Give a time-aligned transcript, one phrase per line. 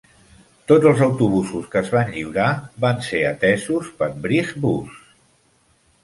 [0.69, 2.47] Tots els autobusos que es van lliurar
[2.85, 4.97] van ser atesos per Wrightbus.